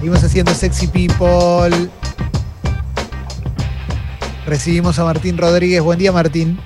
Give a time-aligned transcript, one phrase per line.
[0.00, 1.90] Seguimos haciendo Sexy People.
[4.46, 5.82] Recibimos a Martín Rodríguez.
[5.82, 6.58] Buen día, Martín.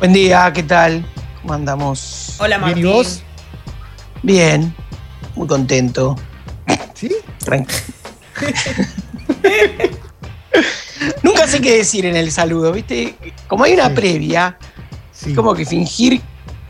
[0.00, 1.06] Buen día, ¿qué tal?
[1.42, 2.34] ¿Cómo andamos?
[2.40, 2.82] Hola, Martín.
[2.82, 3.22] ¿Bien y vos?
[4.24, 4.74] Bien,
[5.36, 6.16] muy contento.
[6.94, 7.12] ¿Sí?
[7.44, 7.78] Tranquilo.
[11.22, 13.14] Nunca sé qué decir en el saludo, ¿viste?
[13.46, 13.94] Como hay una Sí.
[13.94, 14.58] previa,
[15.12, 15.30] Sí.
[15.30, 16.20] es como que fingir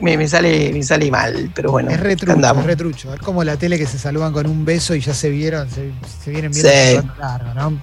[0.01, 1.91] me, me sale, me sale mal, pero bueno.
[1.91, 3.15] Es retrucho, es retrucho.
[3.15, 5.93] Es como la tele que se saludan con un beso y ya se vieron, se,
[6.23, 7.09] se vienen viendo Sí.
[7.19, 7.81] largo, ¿no?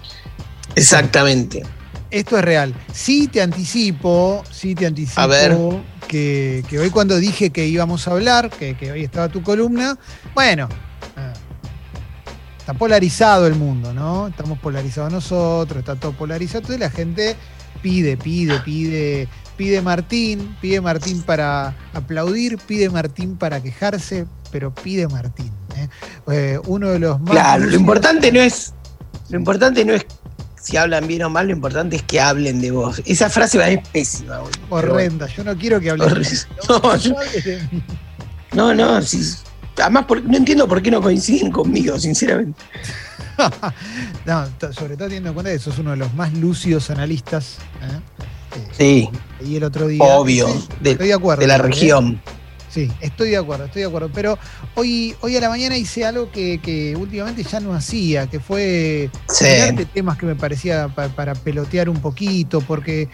[0.76, 1.64] Exactamente.
[2.12, 2.74] Esto es real.
[2.94, 5.58] Sí te anticipo, sí te anticipo A ver.
[6.08, 9.98] Que, que hoy cuando dije que íbamos a hablar, que, que hoy estaba tu columna,
[10.36, 10.70] bueno,
[11.18, 11.34] eh,
[12.60, 14.28] está polarizado el mundo, ¿no?
[14.28, 17.36] Estamos polarizados nosotros, está todo polarizado, entonces la gente
[17.82, 25.08] pide, pide, pide, pide Martín, pide Martín para aplaudir, pide Martín para quejarse, pero pide
[25.08, 25.52] Martín.
[25.76, 25.88] ¿eh?
[26.32, 27.32] Eh, uno de los más...
[27.32, 28.74] Claro, lo importante no es.
[29.30, 30.06] Lo importante no es
[30.62, 33.00] si hablan bien o mal, lo importante es que hablen de vos.
[33.06, 34.58] Esa frase va a ser pésima, bueno.
[34.70, 36.48] Horrenda, yo no quiero que hables
[37.46, 37.84] de mí,
[38.54, 39.02] No, no, yo- no.
[39.78, 42.60] Además, por- no entiendo por qué no coinciden conmigo, sinceramente.
[44.26, 47.58] No, sobre todo teniendo en cuenta que sos uno de los más lúcidos analistas.
[47.82, 48.00] ¿eh?
[48.56, 49.10] Eh, Sí,
[49.46, 50.04] Y el otro día.
[50.04, 50.48] obvio.
[50.48, 51.42] Sí, de, estoy de acuerdo.
[51.42, 51.60] de la ¿eh?
[51.60, 52.22] región.
[52.70, 54.10] Sí, estoy de acuerdo, estoy de acuerdo.
[54.14, 54.38] Pero
[54.76, 59.10] hoy, hoy a la mañana hice algo que, que últimamente ya no hacía, que fue
[59.30, 59.46] Sí.
[59.46, 63.08] de temas que me parecía pa- para pelotear un poquito, porque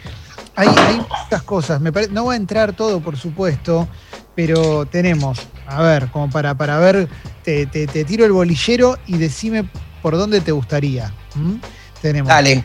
[0.55, 1.79] hay, hay muchas cosas.
[1.79, 3.87] Me pare- no va a entrar todo, por supuesto,
[4.35, 7.07] pero tenemos, a ver, como para, para ver,
[7.43, 9.69] te, te- te tiro el bolillero y decime
[10.01, 11.13] por dónde te gustaría.
[11.35, 11.59] ¿m?
[12.01, 12.63] Tenemos Dale.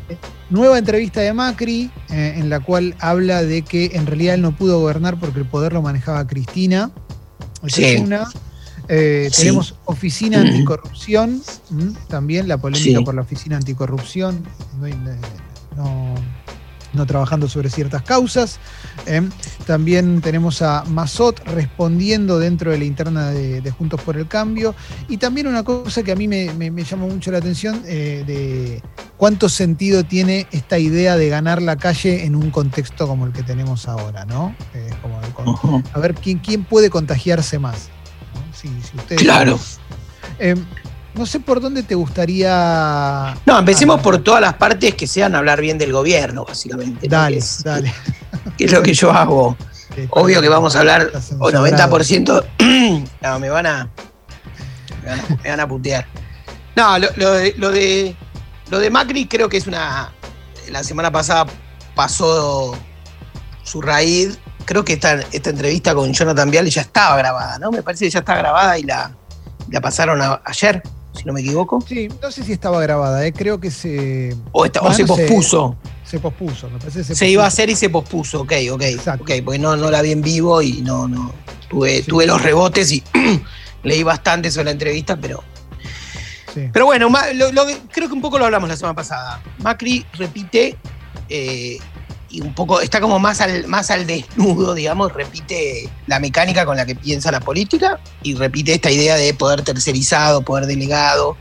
[0.50, 4.56] Nueva entrevista de Macri, eh, en la cual habla de que en realidad él no
[4.56, 6.90] pudo gobernar porque el poder lo manejaba Cristina.
[7.66, 7.84] Sí.
[7.84, 8.28] es una.
[8.88, 9.42] Eh, Sí.
[9.42, 11.92] Tenemos oficina anticorrupción, ¿m?
[12.08, 13.04] también la polémica Sí.
[13.04, 14.44] por la oficina anticorrupción,
[14.80, 14.86] no,
[15.76, 16.14] no-
[16.96, 18.58] no trabajando sobre ciertas causas.
[19.06, 19.22] ¿eh?
[19.66, 24.74] También tenemos a Mazot respondiendo dentro de la interna de, de Juntos por el Cambio.
[25.08, 28.24] Y también una cosa que a mí me, me- me llamó mucho la atención, eh,
[28.26, 28.82] de
[29.16, 33.42] cuánto sentido tiene esta idea de ganar la calle en un contexto como el que
[33.42, 34.54] tenemos ahora, ¿no?
[34.74, 35.82] Eh, como el con- Ujú.
[35.92, 37.88] a ver quién, quién puede contagiarse más.
[38.34, 38.54] ¿no?
[38.54, 39.58] Si, si ustedes- Claro.
[40.38, 40.54] Eh,
[41.16, 43.34] no sé por dónde te gustaría.
[43.46, 47.08] No, empecemos Ah, por todas las partes que sean hablar bien del gobierno, básicamente.
[47.08, 47.92] Dale, es, dale.
[48.58, 49.56] que es lo que yo hago.
[50.10, 51.66] Obvio que vamos a hablar o censurado.
[51.66, 52.44] 90%.
[53.22, 53.90] no, me van a.
[55.02, 56.06] Me van a, me van a putear.
[56.74, 58.14] No, lo, lo de, lo, de,
[58.70, 60.12] lo de Macri creo que es una.
[60.70, 61.46] La semana pasada
[61.94, 62.76] pasó
[63.62, 64.38] su raíz.
[64.64, 67.70] Creo que esta, esta entrevista con Jonathan Viale ya estaba grabada, ¿no?
[67.70, 69.12] Me parece que ya está grabada y la,
[69.70, 70.82] la pasaron a- ayer,
[71.26, 71.80] no me equivoco.
[71.86, 75.76] Sí, no sé si estaba grabada, eh, creo que se, O, se pospuso.
[76.04, 76.70] se pospuso.
[76.70, 78.82] Me parece se, iba a hacer y se pospuso, ok, ok.
[78.82, 79.24] Exacto.
[79.24, 81.32] ok, porque no, no la vi en vivo y no, no.
[81.68, 82.02] Tuve, Sí.
[82.04, 83.02] tuve los rebotes y
[83.82, 85.42] leí bastante sobre la entrevista, pero.
[86.54, 86.70] Sí.
[86.72, 89.42] Pero bueno, lo- creo que un poco lo hablamos la semana pasada.
[89.58, 90.76] Macri repite
[91.28, 91.76] eh,
[92.28, 96.76] y un poco, está como más al, más al desnudo, digamos, repite la mecánica con
[96.76, 101.36] la que piensa la política y repite esta idea de poder tercerizado, poder delegado.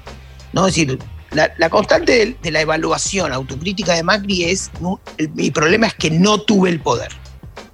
[0.53, 0.67] ¿no?
[0.67, 0.99] Es decir,
[1.31, 5.87] la, la constante de, de la evaluación autocrítica de Macri es, no, el- mi problema
[5.87, 7.11] es que no tuve el poder.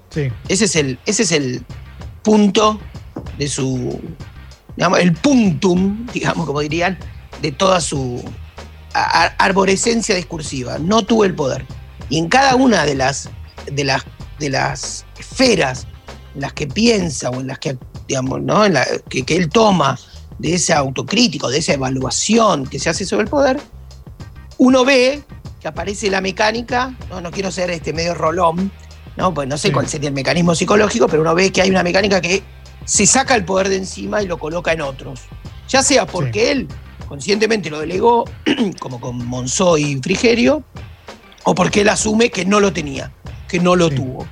[0.09, 1.65] Sí, Ese es el, ese es el
[2.23, 2.79] punto
[3.37, 3.99] de su,
[4.75, 6.97] digamos, el puntum, digamos, como dirían,
[7.41, 8.23] de toda su
[8.93, 10.77] a- a- arborescencia discursiva.
[10.79, 11.65] No tuve el poder.
[12.11, 13.29] Y en cada una de las,
[13.71, 14.03] de las,
[14.37, 15.87] de las esferas
[16.35, 17.77] en las que piensa o en las que,
[18.07, 18.65] digamos, ¿no?
[18.65, 19.97] En la- que, que él toma
[20.37, 23.59] de ese autocrítico, de esa evaluación que se hace sobre el poder,
[24.57, 25.23] uno ve
[25.59, 28.71] que aparece la mecánica, no, no quiero ser este medio rolón,
[29.17, 29.33] ¿no?
[29.33, 29.73] Pues no sé Sí.
[29.73, 32.43] cuál sería el mecanismo psicológico, pero uno ve que hay una mecánica que
[32.85, 35.21] se saca el poder de encima y lo coloca en otros.
[35.69, 36.67] Ya sea porque él
[37.07, 38.25] conscientemente lo delegó,
[38.79, 40.63] como con Monzó y Frigerio,
[41.43, 43.11] o porque él asume que no lo tenía,
[43.47, 43.95] que no lo Sí.
[43.95, 44.27] tuvo.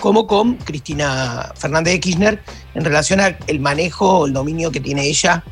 [0.00, 2.42] Como con Cristina Fernández de Kirchner
[2.74, 5.42] en relación al manejo o el dominio que tiene ella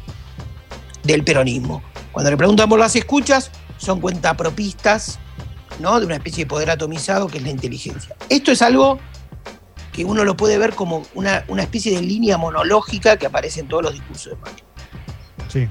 [1.02, 1.82] del peronismo.
[2.12, 5.18] Cuando le preguntan por las escuchas, son cuentapropistas
[5.80, 5.98] ¿no?
[5.98, 8.14] de una especie de poder atomizado que es la inteligencia.
[8.28, 8.98] Esto es algo
[9.92, 13.68] que uno lo puede ver como una, una especie de línea monológica que aparece en
[13.68, 14.64] todos los discursos de Macri.
[15.48, 15.68] sí.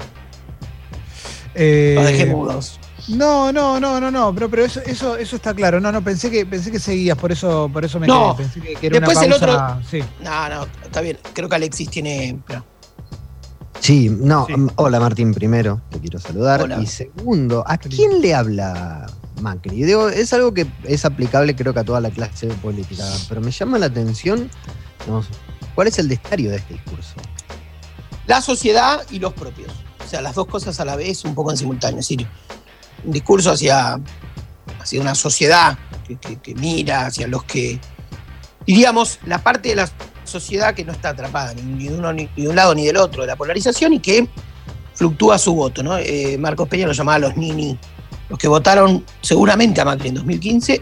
[1.55, 2.79] Eh, Los dejé mudos.
[3.09, 5.79] No, no, no, no, no, pero, pero eso, eso, eso está claro.
[5.81, 8.35] No, no, pensé que, pensé que seguías, por eso, por eso me No.
[8.35, 8.45] quedé.
[8.45, 9.81] Pensé que, que era Después una el pausa.
[9.89, 10.03] Sí.
[10.23, 11.19] No, no, está bien.
[11.33, 12.39] Creo que Alexis tiene.
[13.79, 16.79] Sí, no, mm, hola Martín, primero, te quiero saludar.
[16.81, 19.07] Y segundo, ¿a quién le habla
[19.41, 19.83] Macri?
[19.83, 23.51] Digo, es algo que es aplicable creo que a toda la clase política, pero me
[23.51, 24.49] llama la atención,
[25.75, 27.15] ¿cuál es el destario de este discurso?
[28.25, 29.69] La sociedad y los propios.
[30.05, 31.99] O sea, las dos cosas a la vez, un poco en simultáneo.
[31.99, 32.25] Es decir,
[33.03, 33.99] un discurso hacia,
[34.79, 35.77] hacia una sociedad
[36.43, 37.79] que, mira, hacia los que,
[38.65, 39.89] diríamos, la parte de la
[40.23, 43.27] sociedad que no está atrapada ni de, uno, de un lado ni del otro de
[43.27, 44.27] la polarización y que
[44.93, 45.83] fluctúa su voto.
[45.83, 45.97] ¿no?
[45.97, 47.77] Eh, Marcos Peña lo llamaba los nini,
[48.29, 50.81] los que votaron seguramente a Macri en 2015,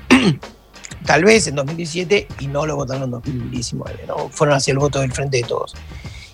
[1.06, 4.06] tal vez en 2017 y no lo votaron en 2019.
[4.08, 4.30] ¿no?
[4.30, 5.74] Fueron hacia el voto del frente de todos.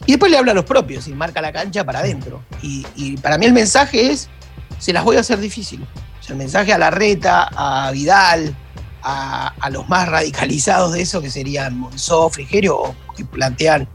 [0.05, 2.41] Y después le habla a los propios y marca la cancha para adentro.
[2.61, 4.29] Y, para mí el mensaje es,
[4.79, 5.81] se las voy a hacer difícil.
[5.83, 8.55] O sea, el mensaje a la reta, a Vidal,
[9.03, 13.87] a, los más radicalizados de eso, que serían Monzó, Frigerio, que plantean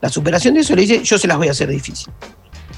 [0.00, 2.12] la superación de eso, le dice, yo se las voy a hacer difícil.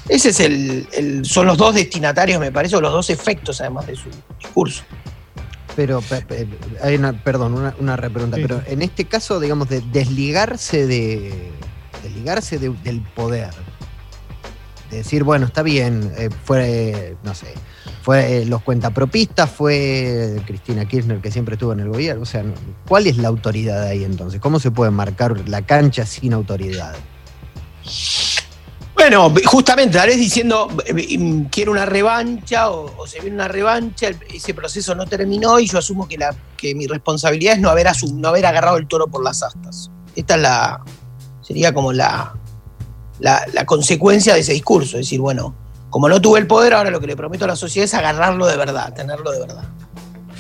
[0.09, 3.97] Ese es el, son los dos destinatarios, me parece, o los dos efectos además de
[3.97, 4.83] su discurso.
[5.77, 6.03] Pero,
[6.83, 11.51] hay una, perdón, una, una repregunta, pero en este caso, digamos, de desligarse de,
[12.03, 13.51] desligarse del poder,
[14.93, 17.55] de decir, bueno, está bien, eh, fue, no sé,
[18.03, 22.45] fue eh, los cuentapropistas, fue Cristina Kirchner que siempre estuvo en el gobierno, o sea,
[22.87, 24.39] ¿cuál es la autoridad ahí entonces?
[24.39, 26.95] ¿Cómo se puede marcar la cancha sin autoridad?
[28.95, 34.53] Bueno, justamente, tal vez diciendo, eh, quiero una revancha o, se viene una revancha, ese
[34.53, 38.29] proceso no terminó y yo asumo que, la, que mi responsabilidad es no haber, no
[38.29, 39.91] haber agarrado el toro por las astas.
[40.15, 40.85] Esta es la,
[41.41, 42.35] sería como la,
[43.23, 44.99] la, consecuencia de ese discurso.
[44.99, 45.55] Es decir, bueno,
[45.91, 48.47] como no tuve el poder, ahora lo que le prometo a la sociedad es agarrarlo
[48.47, 49.65] de verdad, tenerlo de verdad.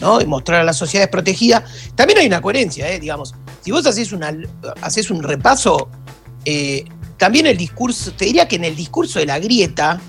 [0.00, 0.20] ¿no?
[0.20, 1.64] Y mostrar a la sociedad desprotegida.
[1.94, 2.98] También hay una coherencia, ¿eh?
[2.98, 3.34] digamos.
[3.60, 4.36] Si vos haces, una,
[4.80, 5.88] haces un repaso,
[6.44, 6.84] eh,
[7.16, 10.00] también el discurso, te diría que en el discurso de la grieta,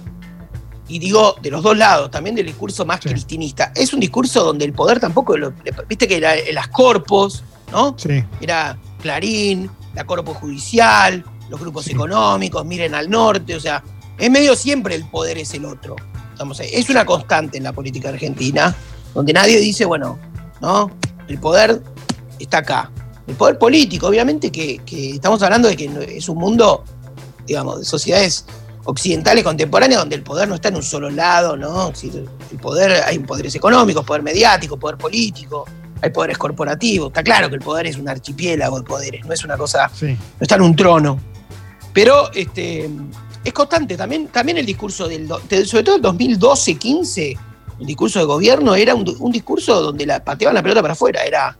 [0.87, 4.65] y digo de los dos lados, también del discurso más cristinista, es un discurso donde
[4.65, 5.35] el poder tampoco,
[5.87, 7.95] viste que era las corpos, ¿no?
[7.99, 8.23] Sí.
[8.41, 11.23] Era Clarín, la corpo judicial,
[11.53, 13.83] los grupos económicos, miren al norte, o sea,
[14.17, 15.95] en medio siempre el poder es el otro.
[16.59, 18.75] es una constante en la política argentina,
[19.13, 20.17] donde nadie dice, bueno,
[20.61, 20.89] ¿no?
[21.27, 21.79] El poder
[22.39, 22.89] está acá.
[23.27, 24.81] El poder político, obviamente que,
[25.13, 26.83] estamos hablando de que es un mundo,
[27.45, 28.45] digamos, de sociedades
[28.85, 31.93] occidentales contemporáneas donde el poder no está en un solo lado, ¿no?
[32.51, 35.65] El poder, hay poderes económicos, poder mediático, poder político,
[36.01, 37.09] hay poderes corporativos.
[37.09, 40.17] Está claro que el poder es un archipiélago de poderes, no es una cosa, no
[40.41, 41.32] está en un trono.
[41.93, 42.89] Pero este,
[43.43, 43.95] es constante.
[43.95, 45.27] También, también el discurso del,
[45.65, 47.39] sobre todo el 2012-15,
[47.79, 51.23] el discurso de gobierno era un, discurso donde la, pateaban la pelota para afuera.
[51.23, 51.57] Era,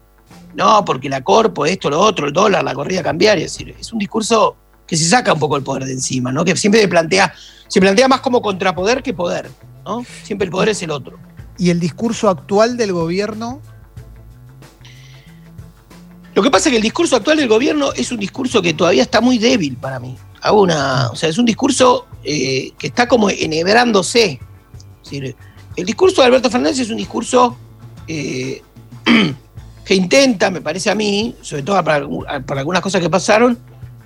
[0.55, 3.45] no, porque la corpo, esto, lo otro, el dólar, la corrida cambiaria.
[3.45, 4.55] Es, es un discurso
[4.87, 6.43] que se saca un poco el poder de encima, ¿no?
[6.43, 7.33] Que siempre plantea,
[7.67, 9.49] se plantea más como contrapoder que poder,
[9.85, 10.05] ¿no?
[10.23, 11.17] Siempre el poder es el otro.
[11.57, 13.61] ¿Y el discurso actual del gobierno
[16.35, 19.03] lo que pasa es que el discurso actual del gobierno es un discurso que todavía
[19.03, 20.15] está muy débil para mí.
[20.41, 24.39] Hago una, o sea, es un discurso eh, que está como enhebrándose.
[25.11, 27.55] el discurso de Alberto Fernández es un discurso
[28.07, 28.61] eh,
[29.85, 32.05] que intenta, me parece a mí, sobre todo para,
[32.59, 33.59] algunas cosas que pasaron,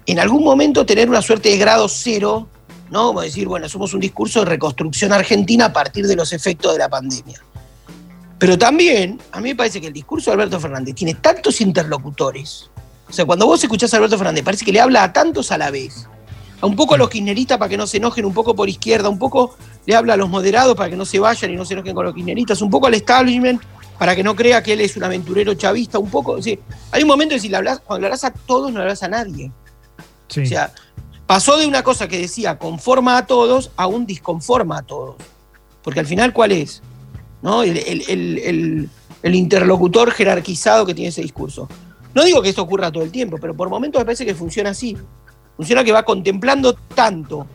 [0.05, 2.47] en algún momento tener una suerte de grado cero,
[2.89, 3.07] ¿no?
[3.07, 6.79] Como decir, bueno, somos un discurso de reconstrucción argentina a partir de los efectos de
[6.79, 7.41] la pandemia.
[8.39, 12.69] Pero también, a mí me parece que el discurso de Alberto Fernández tiene tantos interlocutores.
[13.09, 15.57] O sea, cuando vos escuchás a Alberto Fernández, parece que le habla a tantos a
[15.57, 16.07] la vez.
[16.59, 19.09] A un poco a los kirchneristas para que no se enojen, un poco por izquierda,
[19.09, 21.73] un poco le habla a los moderados para que no se vayan y no se
[21.73, 23.61] enojen con los kirchneristas, un poco al establishment
[23.97, 26.37] para que no crea que él es un aventurero chavista, un poco.
[26.91, 28.83] hay un momento en que si le hablas, cuando le hablas a todos, no le
[28.83, 29.51] hablas a nadie.
[30.29, 30.73] O sea,
[31.25, 35.15] pasó de una cosa que decía conforma a todos a un disconforma a todos.
[35.81, 36.83] Porque al final, ¿cuál es?
[37.41, 37.63] ¿No?
[37.63, 38.89] El,
[39.23, 41.67] interlocutor jerarquizado que tiene ese discurso.
[42.13, 44.69] No digo que esto ocurra todo el tiempo, pero por momentos me parece que funciona
[44.69, 44.95] así.
[45.55, 47.45] Funciona que va contemplando tanto.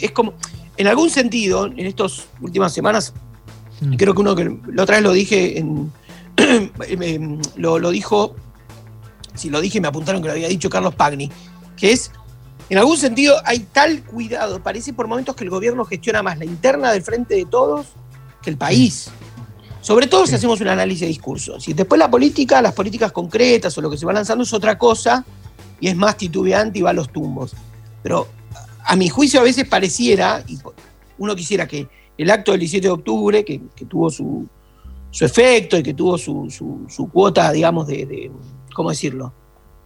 [0.00, 0.34] Es como,
[0.76, 3.12] en algún sentido, en estas últimas semanas,
[3.80, 3.94] mm.
[3.96, 5.92] creo que uno que la otra vez lo dije, en,
[7.56, 8.34] lo, lo dijo,
[9.34, 11.30] si lo dije me apuntaron que lo había dicho Carlos Pagni,
[11.76, 12.10] que es
[12.70, 16.44] en algún sentido hay tal cuidado, parece por momentos que el gobierno gestiona más la
[16.44, 17.88] interna del frente de todos
[18.44, 19.10] que el país.
[19.80, 21.60] Sobre todo si hacemos un análisis de discurso.
[21.60, 24.78] Si después la política, las políticas concretas o lo que se va lanzando es otra
[24.78, 25.24] cosa
[25.80, 27.54] y es más titubeante y va a los tumbos.
[28.02, 28.28] Pero
[28.84, 30.58] a mi juicio a veces pareciera, y
[31.18, 34.48] uno quisiera que el acto del 17 de octubre, que, tuvo su,
[35.20, 38.30] efecto y que tuvo su, cuota, digamos, de,
[38.74, 39.32] ¿cómo decirlo?,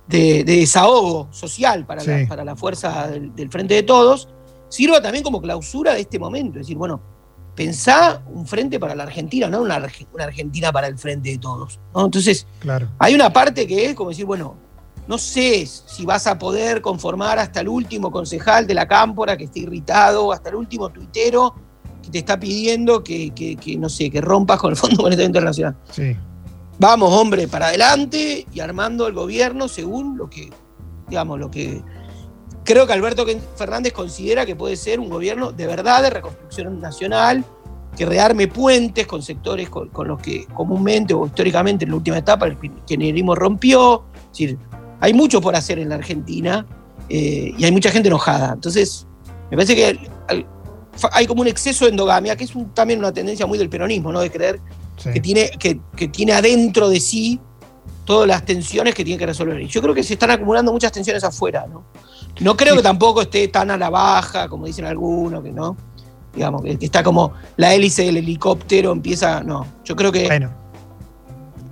[0.06, 4.28] de, desahogo social para, la, para la fuerza del, del, Frente de Todos,
[4.68, 6.60] sirva también como clausura de este momento.
[6.60, 7.00] Es decir, bueno,
[7.58, 9.82] pensá un frente para la Argentina, no una,
[10.20, 11.80] Argentina para el frente de todos.
[11.92, 12.88] Entonces, claro.
[13.00, 14.54] hay una parte que es como decir, bueno,
[15.08, 19.44] no sé si vas a poder conformar hasta el último concejal de la cámpora que
[19.44, 21.52] esté irritado, hasta el último tuitero
[22.00, 25.76] que te está pidiendo que, no sé, que rompas con el Fondo Monetario Internacional.
[25.90, 26.16] Sí.
[26.78, 30.48] Vamos, hombre, para adelante y armando el gobierno según lo que,
[31.08, 31.82] digamos, lo que
[32.68, 33.24] creo que Alberto
[33.56, 37.42] Fernández considera que puede ser un gobierno de verdad de reconstrucción nacional,
[37.96, 42.46] que rearme puentes con sectores con, los que comúnmente o históricamente en la última etapa
[42.46, 44.04] el kirchnerismo rompió.
[44.14, 44.58] Es decir,
[45.00, 46.66] hay mucho por hacer en la Argentina
[47.08, 48.52] eh, y hay mucha gente enojada.
[48.52, 49.06] Entonces,
[49.50, 49.98] me parece que
[51.12, 54.20] hay como un exceso de endogamia, que es también una tendencia muy del peronismo, ¿no?
[54.20, 54.60] De creer
[55.10, 57.40] que, tiene, que, tiene adentro de sí
[58.04, 59.60] todas las tensiones que tiene que resolver.
[59.60, 61.84] Y yo creo que se están acumulando muchas tensiones afuera, ¿no?
[62.40, 65.76] No creo que tampoco esté tan a la baja, como dicen algunos, que no.
[66.34, 69.42] Digamos, que, está como la hélice del helicóptero empieza.
[69.42, 70.26] No, yo creo que.
[70.26, 70.50] Bueno.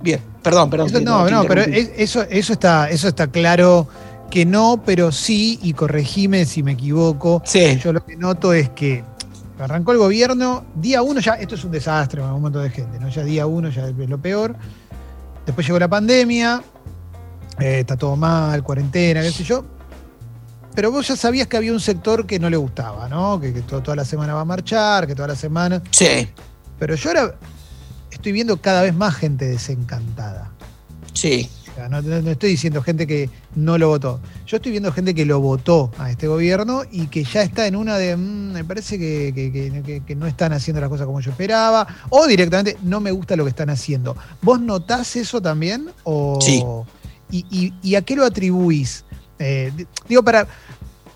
[0.01, 1.03] Bien, perdón, perdón.
[1.03, 3.87] no, no, pero eso, eso, está, eso está claro
[4.29, 7.41] que no, pero sí, y corregime si me equivoco.
[7.45, 7.79] Sí.
[7.83, 9.03] Yo lo que noto es que
[9.59, 12.99] arrancó el gobierno, día uno ya, esto es un desastre para un montón de gente,
[12.99, 13.09] ¿no?
[13.09, 14.55] Ya día uno ya es lo peor.
[15.47, 16.61] Después llegó la pandemia,
[17.59, 19.77] eh, está todo mal, cuarentena, qué sé yo
[20.77, 23.41] pero vos ya sabías que había un sector que no le gustaba, ¿no?
[23.41, 25.81] Que, toda la semana va a marchar, que toda la semana.
[25.89, 26.29] Sí.
[26.77, 27.35] Pero yo ahora
[28.11, 30.51] estoy viendo cada vez más gente desencantada.
[31.13, 31.49] Sí.
[31.89, 31.99] No,
[32.31, 34.19] estoy diciendo gente que no lo votó.
[34.45, 37.75] Yo estoy viendo gente que lo votó a este gobierno y que ya está en
[37.75, 38.15] una de.
[38.15, 41.87] Mm, me parece que, no están haciendo las cosas como yo esperaba.
[42.09, 44.15] O directamente no me gusta lo que están haciendo.
[44.41, 45.89] ¿Vos notás eso también?
[46.03, 46.63] O, sí.
[47.31, 49.03] y a qué lo atribuís?
[49.39, 49.71] Eh,
[50.07, 50.47] digo, para.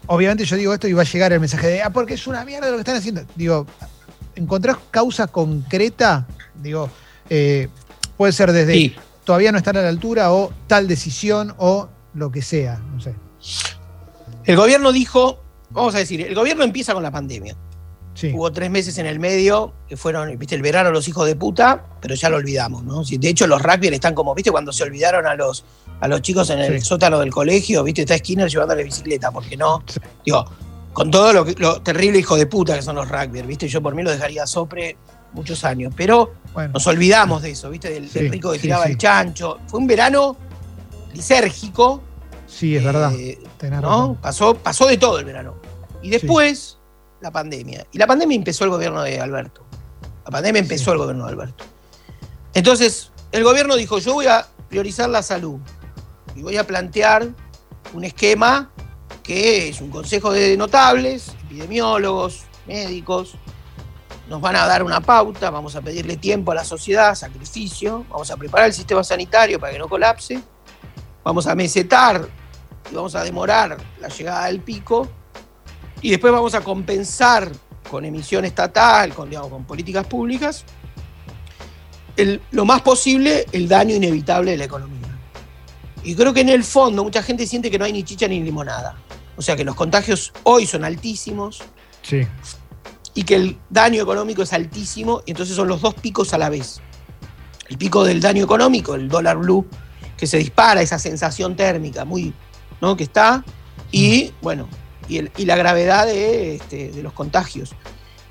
[0.08, 2.44] Obviamente yo digo esto y va a llegar el mensaje de, ah, porque es una
[2.44, 3.22] mierda lo que están haciendo.
[3.36, 3.65] Digo,
[4.36, 6.27] ¿encontrás causa concreta?
[6.62, 6.89] Digo,
[7.30, 7.70] eh,
[8.18, 12.42] puede ser desde todavía no están a la altura o tal decisión o lo que
[12.42, 13.16] sea, no sé.
[14.46, 17.56] El gobierno dijo, vamos a decir, el gobierno empieza con la pandemia.
[18.34, 21.84] Hubo tres meses en el medio que fueron, viste, el verano los hijos de puta,
[22.01, 23.04] pero ya lo olvidamos, ¿no?
[23.04, 25.63] De hecho, los rugby están como, viste, cuando se olvidaron a los,
[26.00, 29.84] a los chicos en el sótano del colegio, viste, está Skinner llevándole bicicleta, porque no,
[30.25, 30.46] digo,
[30.94, 33.96] con todo lo, lo, terrible hijo de puta que son los rugby, viste, yo por
[33.96, 34.98] mí lo dejaría sopre
[35.34, 36.34] muchos años, pero
[36.74, 39.60] nos olvidamos de eso, viste, del, rico que tiraba el chancho.
[39.68, 40.36] Fue un verano
[41.14, 42.02] lisérgico.
[42.48, 43.14] Sí, es verdad.
[43.16, 43.40] Eh,
[43.82, 44.18] ¿no?
[44.22, 45.56] Pasó, pasó de todo el verano.
[46.02, 46.78] Y después
[47.22, 47.86] la pandemia.
[47.92, 49.64] Y la pandemia empezó el gobierno de Alberto.
[50.26, 51.64] La pandemia empezó el gobierno de Alberto.
[52.54, 55.60] Entonces, el gobierno dijo, yo voy a priorizar la salud
[56.36, 57.30] y voy a plantear
[57.94, 58.72] un esquema
[59.24, 63.36] que es un consejo de notables, epidemiólogos, médicos,
[64.32, 68.32] nos van a dar una pauta, vamos a pedirle tiempo a la sociedad, sacrificio, vamos
[68.32, 70.40] a preparar el sistema sanitario para que no colapse,
[71.22, 72.30] vamos a mesetar
[72.90, 75.10] y vamos a demorar la llegada del pico
[76.02, 77.52] y después vamos a compensar
[77.90, 80.64] con emisión estatal, con, con políticas públicas,
[82.52, 85.20] lo más posible el daño inevitable de la economía.
[86.06, 88.42] Y creo que en el fondo mucha gente siente que no hay ni chicha ni
[88.42, 88.96] limonada.
[89.36, 91.62] O sea que los contagios hoy son altísimos.
[92.02, 92.26] Sí.
[93.13, 95.22] Y que el daño económico es altísimo.
[95.25, 96.82] Y entonces son los dos picos a la vez.
[97.70, 99.65] El pico del daño económico, el dólar blue,
[100.18, 102.34] que se dispara, esa sensación térmica muy,
[102.82, 102.96] ¿no?
[102.96, 103.44] que está.
[103.91, 104.44] Y mm.
[104.44, 104.68] bueno,
[105.08, 107.72] y, la gravedad este, de, los contagios.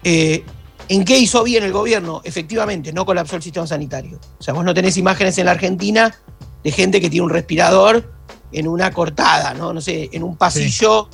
[0.04, 0.44] Eh,
[0.88, 2.20] ¿En qué hizo bien el gobierno?
[2.25, 4.18] Efectivamente, no colapsó el sistema sanitario.
[4.38, 6.14] O sea, vos no tenés imágenes en la Argentina
[6.64, 8.12] de gente que tiene un respirador
[8.52, 9.72] en una cortada, ¿no?
[9.72, 11.08] No sé, en un pasillo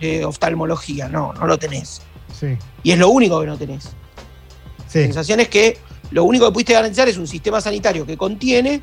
[0.00, 1.08] de oftalmología.
[1.08, 2.00] No, no lo tenés.
[2.38, 2.56] Sí.
[2.82, 3.84] Y es lo único que no tenés.
[4.86, 5.00] Sí.
[5.00, 5.78] La sensación es que
[6.10, 8.82] lo único que pudiste garantizar es un sistema sanitario que contiene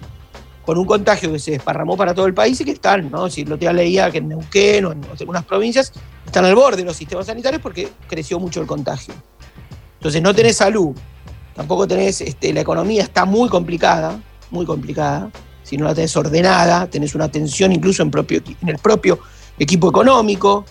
[0.65, 3.29] con un contagio que se desparramó para todo el país y que están, ¿no?
[3.29, 5.93] Si lo te leía que en Neuquén o en algunas provincias
[6.25, 9.13] están al borde de los sistemas sanitarios porque creció mucho el contagio.
[9.99, 10.95] Entonces no tenés salud,
[11.55, 14.19] tampoco tenés, este, la economía está muy complicada,
[14.49, 15.29] muy complicada,
[15.61, 19.19] si no la tenés ordenada, tenés una tensión incluso en, propio, en el propio
[19.57, 20.65] equipo económico,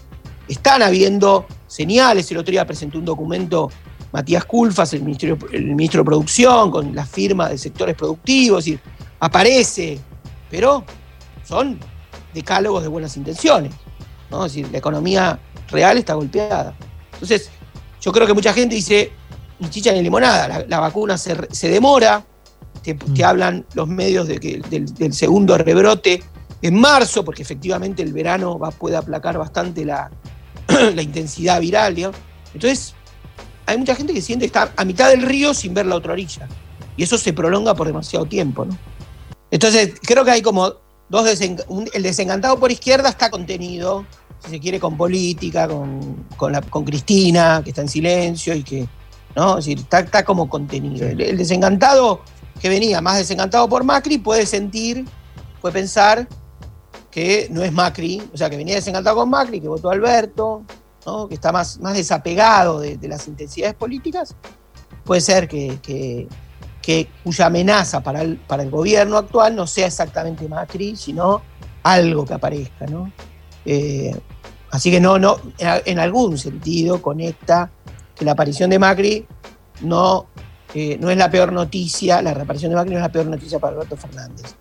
[0.49, 3.69] están habiendo señales, el otro día presentó un documento
[4.13, 8.79] Matías Culfas, el, ministerio, el ministro de Producción, con la firma de sectores productivos, y
[9.19, 9.99] aparece,
[10.49, 10.85] pero
[11.43, 11.81] son
[12.33, 13.75] decálogos de buenas intenciones.
[14.31, 14.47] ¿no?
[14.47, 16.77] Es decir, la economía real está golpeada.
[17.15, 17.51] Entonces,
[18.01, 19.11] yo creo que mucha gente dice,
[19.59, 22.25] ni chicha ni limonada, la, vacuna se, demora,
[22.85, 23.25] te, mm.
[23.25, 26.23] hablan los medios de que, del, segundo rebrote
[26.63, 30.09] en marzo, porque efectivamente el verano va, puede aplacar bastante la,
[30.95, 32.17] la intensidad viral, digamos.
[32.53, 32.95] Entonces,
[33.67, 36.49] hay mucha gente que siente está a mitad del río sin ver la otra orilla.
[36.97, 38.77] Y eso se prolonga por demasiado tiempo, ¿no?
[39.51, 40.75] Entonces, creo que hay como
[41.09, 44.05] dos el desencantado por izquierda está contenido,
[44.45, 48.89] si se quiere, con política, con, con, Cristina, que está en silencio y que,
[49.37, 49.59] ¿no?
[49.59, 51.07] Es decir, está, como contenido.
[51.07, 52.21] El, desencantado
[52.61, 55.05] que venía más desencantado por Macri puede sentir,
[55.61, 56.29] puede pensar
[57.15, 60.65] que no es Macri, o sea, que venía desencantado con Macri, que votó Alberto,
[61.07, 61.29] ¿no?
[61.29, 64.35] que está más, más desapegado de, las intensidades políticas,
[65.05, 70.49] puede ser que, que, cuya amenaza para el, para el gobierno actual no sea exactamente
[70.49, 71.41] Macri, sino
[71.85, 72.87] algo que aparezca.
[72.87, 73.13] ¿no?
[73.65, 74.13] Eh,
[74.73, 77.71] así que no, no, en algún sentido conecta
[78.17, 79.25] que la aparición de Macri
[79.83, 80.27] no,
[80.75, 83.61] eh, no es la peor noticia, la reaparición de Macri no es la peor noticia
[83.61, 84.57] para Alberto Fernández.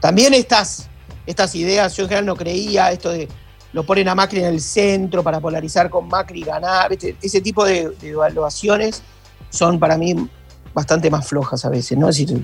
[0.00, 0.88] También estas,
[1.26, 3.28] estas ideas, yo en general no creía esto de
[3.72, 6.90] lo ponen a Macri en el centro para polarizar con Macri y ganar.
[6.92, 9.02] Ese tipo de, evaluaciones
[9.50, 10.14] son para mí
[10.74, 12.08] bastante más flojas a veces, ¿no?
[12.08, 12.38] Es decir,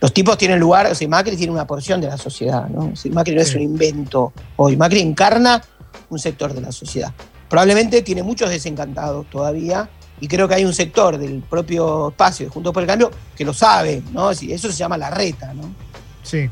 [0.00, 2.92] los tipos tienen lugar, o sea, Macri tiene una porción de la sociedad, ¿no?
[3.12, 5.62] Macri no es un invento hoy, Macri encarna
[6.10, 7.12] un sector de la sociedad.
[7.48, 9.88] Probablemente tiene muchos desencantados todavía,
[10.20, 13.44] y creo que hay un sector del propio espacio de Juntos por el Cambio que
[13.44, 14.30] lo sabe, ¿no?
[14.30, 15.74] Eso se llama la reta, ¿no?
[16.22, 16.48] Sí.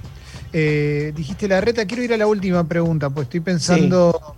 [0.52, 4.37] Eh, dijiste la reta, quiero ir a la última pregunta, pues estoy pensando.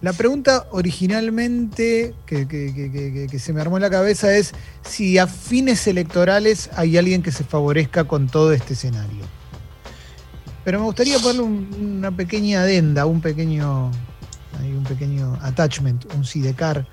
[0.00, 6.70] La pregunta originalmente que, se me armó en la cabeza es si a fines electorales
[6.74, 9.24] hay alguien que se favorezca con todo este escenario.
[10.64, 13.90] Pero me gustaría ponerle una pequeña adenda, un pequeño,
[14.62, 16.86] un pequeño attachment, un sidecar,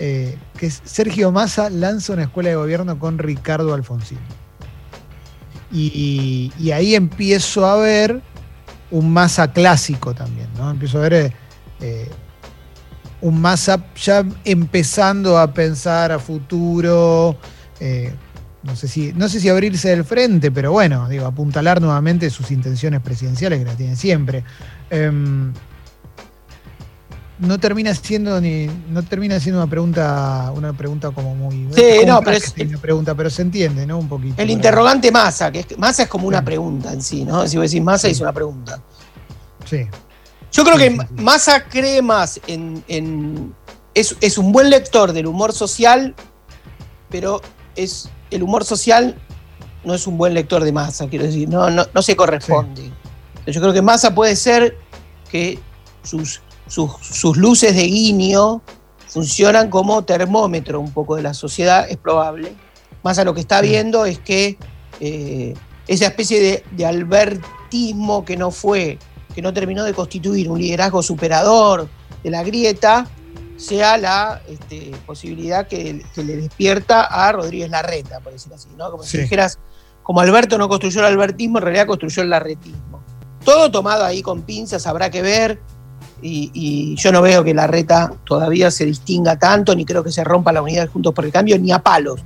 [0.00, 4.18] eh, que es Sergio Massa lanza una escuela de gobierno con Ricardo Alfonsín.
[5.70, 8.22] Y, ahí empiezo a ver
[8.90, 10.70] un Massa clásico también, ¿no?
[10.70, 11.32] Empiezo a ver eh,
[11.80, 12.08] eh,
[13.20, 17.36] un Massa ya empezando a pensar a futuro.
[17.80, 18.12] Eh,
[18.62, 22.50] no sé, si, no sé si abrirse del frente, pero bueno, digo, apuntalar nuevamente sus
[22.50, 24.44] intenciones presidenciales que las tiene siempre.
[24.90, 25.52] Em,
[27.38, 32.20] no termina siendo ni no termina siendo una pregunta una pregunta como muy sí no
[32.20, 34.40] pero es una pregunta pero se entiende no un poquito.
[34.42, 37.70] El interrogante masa que es, masa es como una pregunta en sí no si vos
[37.70, 38.80] decís masa es una pregunta.
[39.64, 39.86] Sí.
[40.50, 40.90] Yo creo que
[41.22, 43.54] masa cree más en,
[43.94, 46.14] es, un buen lector del humor social
[47.08, 47.40] pero
[47.76, 49.16] es el humor social
[49.84, 52.90] no es un buen lector de masa quiero decir no no, no se corresponde.
[53.46, 54.76] Yo creo que masa puede ser
[55.30, 55.58] que
[56.02, 58.62] sus sus, luces de guiño
[59.08, 62.52] funcionan como termómetro un poco de la sociedad, es probable.
[63.02, 64.58] Más a lo que está viendo es que
[65.00, 65.54] eh,
[65.86, 68.98] esa especie de, albertismo que no fue,
[69.34, 71.88] que no terminó de constituir un liderazgo superador
[72.22, 73.06] de la grieta,
[73.56, 78.90] sea la este, posibilidad que, le despierta a Rodríguez Larreta, por decir así, ¿no?
[78.90, 79.58] Como si dijeras,
[80.02, 83.02] como Alberto no construyó el albertismo, en realidad construyó el larretismo.
[83.44, 85.60] Todo tomado ahí con pinzas, habrá que ver
[86.22, 90.24] y, yo no veo que la reta todavía se distinga tanto, ni creo que se
[90.24, 92.20] rompa la unidad de Juntos por el Cambio, ni a palos.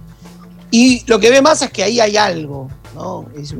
[0.70, 3.26] Y lo que ve Massa es que ahí hay algo, ¿no?
[3.36, 3.54] Es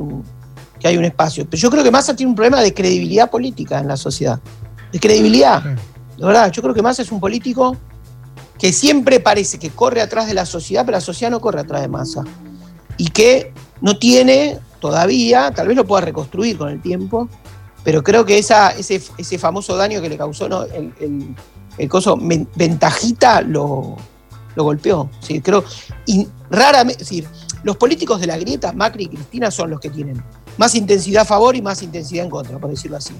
[0.79, 1.45] que hay un espacio.
[1.49, 4.39] Pero yo creo que Massa tiene un problema de credibilidad política en la sociedad.
[4.91, 5.63] De credibilidad.
[5.63, 7.77] De verdad, yo creo que Massa es un político
[8.57, 11.81] que siempre parece que corre atrás de la sociedad, pero la sociedad no corre atrás
[11.81, 12.23] de Massa.
[12.97, 17.29] Y que no tiene todavía, tal vez lo pueda reconstruir con el tiempo,
[17.83, 20.63] pero creo que esa, ese, ese famoso daño que le causó ¿no?
[20.63, 20.93] el,
[21.77, 23.97] el, coso ventajita lo,
[24.55, 25.09] lo golpeó.
[25.19, 25.41] ¿sí?
[25.41, 25.63] Creo,
[26.05, 27.27] y raramente, decir,
[27.63, 30.23] los políticos de la grieta, Macri y Cristina, son los que tienen
[30.57, 33.13] más intensidad a favor y más intensidad en contra, por decirlo así.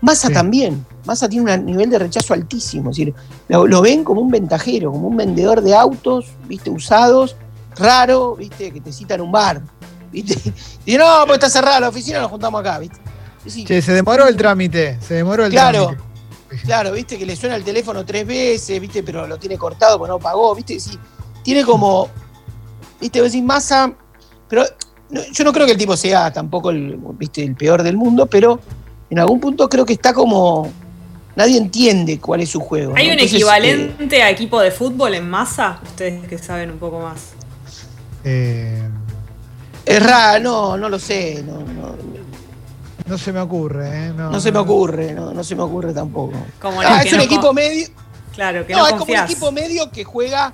[0.00, 0.84] Massa también.
[1.04, 2.90] Massa tiene un nivel de rechazo altísimo.
[2.90, 3.14] Es decir,
[3.48, 7.36] lo, ven como un ventajero, como un vendedor de autos, viste, usados,
[7.76, 9.62] raro, viste, que te cita en un bar.
[10.12, 10.36] ¿viste?
[10.86, 12.98] Y no, pues está cerrada la oficina, nos juntamos acá, ¿viste?
[13.48, 16.06] Se demoró el trámite, se demoró el claro, trámite.
[16.64, 20.10] Claro, viste que le suena el teléfono tres veces, viste, pero lo tiene cortado porque
[20.10, 20.98] no pagó, viste, sí,
[21.42, 22.08] tiene como,
[23.00, 23.92] viste, decís masa,
[24.48, 24.64] pero
[25.32, 28.60] yo no creo que el tipo sea tampoco el, viste, el peor del mundo, pero
[29.10, 30.70] en algún punto creo que está como,
[31.34, 32.94] nadie entiende cuál es su juego.
[32.96, 35.80] ¿Hay un equivalente a equipo de fútbol en masa?
[35.84, 37.32] Ustedes que saben un poco más.
[38.24, 38.88] Eh,
[39.84, 42.15] es raro, no, no lo sé, no, no
[43.18, 44.12] se me ocurre, ¿eh?
[44.12, 46.34] No, se me ocurre, no, no se me ocurre tampoco.
[46.62, 47.88] Ah, es un equipo medio.
[48.34, 50.52] Claro, que no, es como un equipo medio que juega.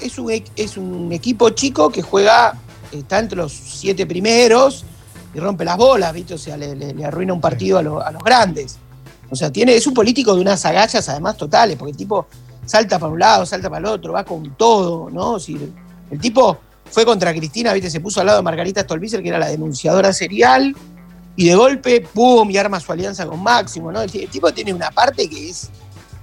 [0.00, 2.54] Es un, es un equipo chico que juega,
[2.92, 4.84] está entre los siete primeros
[5.34, 6.34] y rompe las bolas, ¿viste?
[6.34, 8.78] O sea, le, arruina un partido a, los grandes.
[9.30, 12.26] O sea, tiene, es un político de unas agallas además totales, porque el tipo
[12.64, 15.36] salta para un lado, salta para el otro, va con todo, ¿no?
[15.38, 16.58] el tipo
[16.90, 17.90] fue contra Cristina, ¿viste?
[17.90, 20.74] Se puso al lado de Margarita Stolbizer, que era la denunciadora serial,
[21.38, 22.50] y de golpe, ¡pum!
[22.50, 24.02] y arma su alianza con Máximo, ¿no?
[24.02, 25.70] El, tipo tiene una parte que es.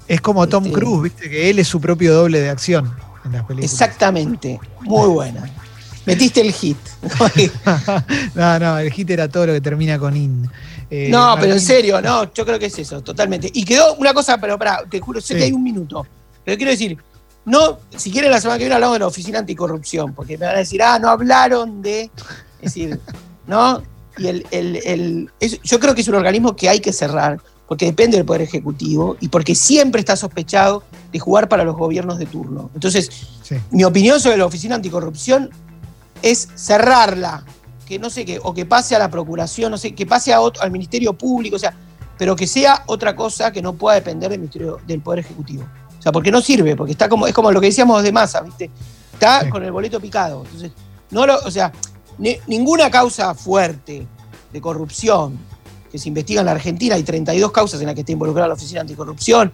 [0.09, 1.29] Es como Tom este, Cruise, ¿viste?
[1.29, 3.71] Que él es su propio doble de acción en las películas.
[3.71, 5.49] Exactamente, muy buena.
[6.05, 6.77] Metiste el hit.
[8.35, 10.51] no, no, el hit era todo lo que termina con in.
[10.89, 13.49] Eh, no, pero en serio, no, yo creo que es eso, totalmente.
[13.53, 16.05] Y quedó una cosa, pero para, te juro, sé que hay un minuto.
[16.43, 16.97] Pero quiero decir,
[17.45, 20.55] no, si quieren la semana que viene hablamos de la Oficina Anticorrupción, porque me van
[20.55, 22.11] a decir, ah, no hablaron de.
[22.59, 22.99] Es decir,
[23.47, 23.81] ¿no?
[24.17, 25.29] Y el, el,
[25.63, 29.17] yo creo que es un organismo que hay que cerrar, porque depende del Poder Ejecutivo
[29.19, 32.69] y porque siempre está sospechado de jugar para los gobiernos de turno.
[32.73, 33.09] Entonces,
[33.71, 35.49] mi opinión sobre la Oficina Anticorrupción
[36.21, 37.43] es cerrarla,
[37.85, 40.41] que no sé qué, o que pase a la Procuración, no sé, que pase a
[40.41, 41.73] otro, al Ministerio Público, o sea,
[42.17, 45.63] pero que sea otra cosa que no pueda depender del, Ministerio, del Poder Ejecutivo.
[45.97, 48.41] O sea, porque no sirve, porque está como, es como lo que decíamos de masa,
[48.41, 48.69] ¿viste?
[49.13, 50.43] Está con el boleto picado.
[50.45, 50.71] Entonces,
[51.11, 51.71] no lo, o sea,
[52.17, 54.07] ninguna causa fuerte
[54.51, 55.37] de corrupción
[55.91, 58.53] que se investiga en la Argentina, hay 32 causas en las que está involucrada la
[58.55, 59.51] Oficina Anticorrupción.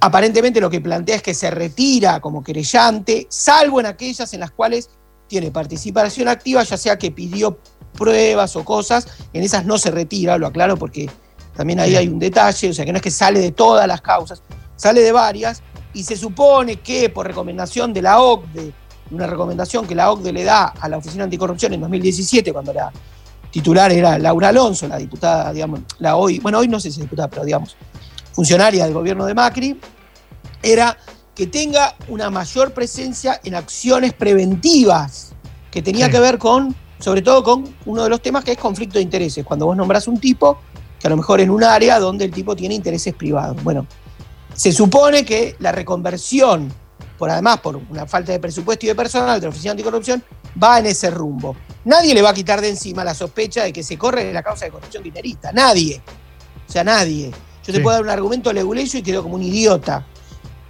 [0.00, 4.50] Aparentemente lo que plantea es que se retira como querellante, salvo en aquellas en las
[4.50, 4.90] cuales
[5.28, 7.58] tiene participación activa, ya sea que pidió
[7.92, 11.10] pruebas o cosas, en esas no se retira, lo aclaro porque
[11.54, 14.00] también ahí hay un detalle, o sea que no es que sale de todas las
[14.00, 14.42] causas,
[14.76, 18.72] sale de varias, y se supone que por recomendación de la OCDE,
[19.10, 22.92] una recomendación que la OCDE le da a la Oficina Anticorrupción en 2017, cuando la
[23.50, 27.04] titular era Laura Alonso, la diputada, digamos, la hoy, bueno, hoy no sé si es
[27.06, 27.76] diputada, pero digamos,
[28.32, 29.80] funcionaria del gobierno de Macri,
[30.62, 30.96] era
[31.34, 35.32] que tenga una mayor presencia en acciones preventivas,
[35.70, 38.98] que tenía que ver con, sobre todo con uno de los temas que es conflicto
[38.98, 40.58] de intereses, cuando vos nombrás un tipo
[40.98, 43.62] que a lo mejor en un área donde el tipo tiene intereses privados.
[43.64, 43.86] Bueno,
[44.54, 46.70] se supone que la reconversión
[47.20, 50.24] por además por una falta de presupuesto y de personal de la Oficina Anticorrupción,
[50.60, 51.54] va en ese rumbo.
[51.84, 54.64] Nadie le va a quitar de encima la sospecha de que se corre la causa
[54.64, 55.52] de corrupción dinerista.
[55.52, 56.00] Nadie.
[56.66, 57.30] O sea, nadie.
[57.62, 60.06] Yo te puedo dar un argumento leguleyo y quedo como un idiota.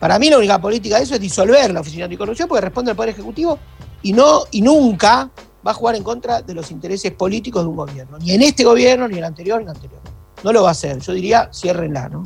[0.00, 2.96] Para mí la única política de eso es disolver la Oficina Anticorrupción porque responde al
[2.96, 3.56] Poder Ejecutivo
[4.02, 5.30] y, no, y nunca
[5.64, 8.18] va a jugar en contra de los intereses políticos de un gobierno.
[8.18, 10.00] Ni en este gobierno, ni en el anterior, ni en el anterior.
[10.42, 10.98] No lo va a hacer.
[10.98, 12.24] Yo diría, ciérrenla, ¿no?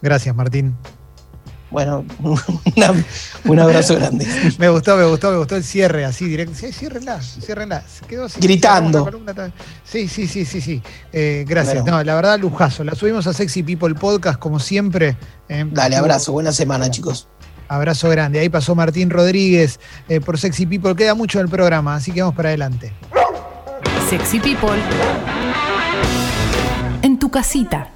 [0.00, 0.76] Gracias, Martín.
[1.72, 2.04] Bueno,
[3.44, 4.26] un abrazo grande.
[4.58, 6.54] me gustó, me gustó, me gustó el cierre así directo.
[6.54, 7.82] Sí, ciérrenla, ciérrenla.
[8.06, 9.10] Quedó Gritando.
[9.82, 10.82] Sí, sí, sí, sí, sí.
[11.14, 11.82] Eh, gracias.
[11.86, 12.84] No, la verdad, lujazo.
[12.84, 15.16] La subimos a Sexy People Podcast, como siempre.
[15.48, 16.32] Eh, Dale, abrazo.
[16.32, 17.26] Buena semana, chicos.
[17.68, 18.38] Abrazo grande.
[18.38, 19.80] Ahí pasó Martín Rodríguez
[20.10, 20.94] eh, por Sexy People.
[20.94, 22.92] Queda mucho del programa, así que vamos para adelante.
[24.10, 24.78] Sexy People.
[27.00, 27.88] En tu casita.